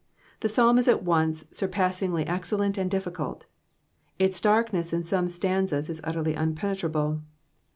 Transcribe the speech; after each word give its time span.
The 0.39 0.49
Psalm 0.49 0.79
is 0.79 0.87
at 0.87 1.03
once 1.03 1.45
surpassingly 1.51 2.25
excellent 2.25 2.75
and 2.79 2.89
difficult 2.89 3.45
Its 4.17 4.41
darkness 4.41 4.93
in 4.93 5.03
some 5.03 5.27
stanzas 5.27 5.91
is 5.91 6.01
utterly 6.03 6.33
impenetrable. 6.33 7.21